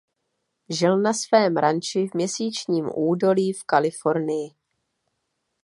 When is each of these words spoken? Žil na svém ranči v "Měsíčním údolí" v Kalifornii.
Žil 0.69 0.97
na 0.97 1.13
svém 1.13 1.57
ranči 1.61 2.07
v 2.07 2.13
"Měsíčním 2.13 2.89
údolí" 2.95 3.53
v 3.53 3.63
Kalifornii. 3.63 4.51